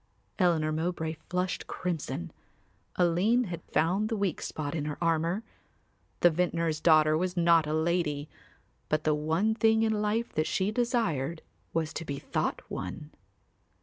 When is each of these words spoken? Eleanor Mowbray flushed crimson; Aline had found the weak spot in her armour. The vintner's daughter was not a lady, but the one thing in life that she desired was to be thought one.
Eleanor 0.39 0.71
Mowbray 0.71 1.13
flushed 1.29 1.67
crimson; 1.67 2.31
Aline 2.95 3.43
had 3.43 3.61
found 3.71 4.09
the 4.09 4.17
weak 4.17 4.41
spot 4.41 4.73
in 4.73 4.85
her 4.85 4.97
armour. 4.99 5.43
The 6.21 6.31
vintner's 6.31 6.81
daughter 6.81 7.15
was 7.15 7.37
not 7.37 7.67
a 7.67 7.73
lady, 7.75 8.27
but 8.89 9.03
the 9.03 9.13
one 9.13 9.53
thing 9.53 9.83
in 9.83 9.93
life 10.01 10.33
that 10.33 10.47
she 10.47 10.71
desired 10.71 11.43
was 11.71 11.93
to 11.93 12.03
be 12.03 12.17
thought 12.17 12.63
one. 12.67 13.11